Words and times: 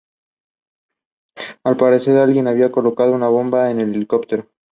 Al 1.63 1.77
parecer, 1.77 2.17
alguien 2.17 2.47
había 2.47 2.71
colocado 2.71 3.11
una 3.11 3.27
bomba 3.27 3.69
en 3.69 3.81
el 3.81 3.93
helicóptero. 3.93 4.49